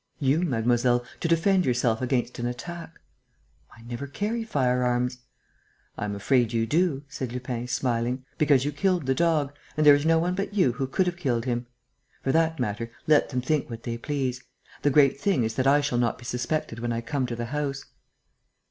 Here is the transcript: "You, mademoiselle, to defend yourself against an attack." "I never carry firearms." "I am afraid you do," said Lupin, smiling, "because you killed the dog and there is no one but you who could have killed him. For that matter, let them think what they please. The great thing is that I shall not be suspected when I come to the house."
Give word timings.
"You, 0.17 0.41
mademoiselle, 0.41 1.05
to 1.19 1.27
defend 1.27 1.63
yourself 1.63 2.01
against 2.01 2.39
an 2.39 2.47
attack." 2.47 2.97
"I 3.77 3.83
never 3.83 4.07
carry 4.07 4.43
firearms." 4.43 5.19
"I 5.95 6.05
am 6.05 6.15
afraid 6.15 6.53
you 6.53 6.65
do," 6.65 7.03
said 7.07 7.31
Lupin, 7.31 7.67
smiling, 7.67 8.25
"because 8.39 8.65
you 8.65 8.71
killed 8.71 9.05
the 9.05 9.13
dog 9.13 9.53
and 9.77 9.85
there 9.85 9.93
is 9.93 10.03
no 10.03 10.17
one 10.17 10.33
but 10.33 10.55
you 10.55 10.71
who 10.71 10.87
could 10.87 11.05
have 11.05 11.17
killed 11.17 11.45
him. 11.45 11.67
For 12.23 12.31
that 12.31 12.59
matter, 12.59 12.89
let 13.05 13.29
them 13.29 13.41
think 13.41 13.69
what 13.69 13.83
they 13.83 13.95
please. 13.95 14.43
The 14.81 14.89
great 14.89 15.21
thing 15.21 15.43
is 15.43 15.53
that 15.53 15.67
I 15.67 15.81
shall 15.81 15.99
not 15.99 16.17
be 16.17 16.25
suspected 16.25 16.79
when 16.79 16.91
I 16.91 17.01
come 17.01 17.27
to 17.27 17.35
the 17.35 17.45
house." 17.53 17.85